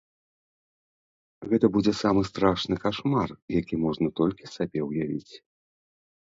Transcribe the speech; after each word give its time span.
Гэта 1.51 1.65
будзе 1.75 1.93
самы 2.03 2.21
страшны 2.29 2.75
кашмар, 2.85 3.29
які 3.59 3.75
можна 3.85 4.07
толькі 4.23 4.51
сабе 4.55 4.81
ўявіць. 4.89 5.33